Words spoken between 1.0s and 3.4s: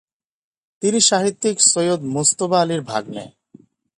সাহিত্যিক সৈয়দ মুজতবা আলীর ভাগ্নে।